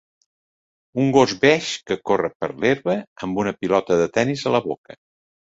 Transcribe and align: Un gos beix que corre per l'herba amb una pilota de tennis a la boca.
Un 1.01 1.11
gos 1.17 1.35
beix 1.43 1.67
que 1.91 1.99
corre 2.11 2.31
per 2.39 2.49
l'herba 2.63 2.97
amb 3.29 3.43
una 3.45 3.55
pilota 3.61 4.03
de 4.03 4.11
tennis 4.19 4.47
a 4.53 4.57
la 4.59 4.67
boca. 4.71 4.99